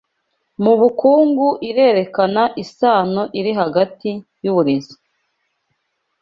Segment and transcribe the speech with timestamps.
[0.63, 4.09] mubukungu Irerekana isano iri hagati
[4.43, 4.95] yuburezi